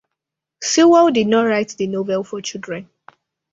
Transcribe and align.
Sewell 0.63 1.11
did 1.11 1.27
not 1.27 1.43
write 1.43 1.77
the 1.77 1.85
novel 1.85 2.23
for 2.23 2.41
children. 2.41 2.89